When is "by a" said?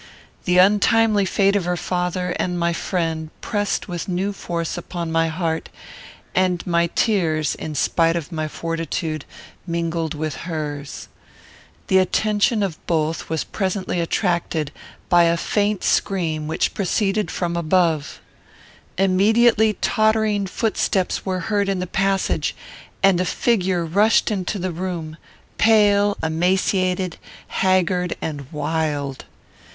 15.07-15.37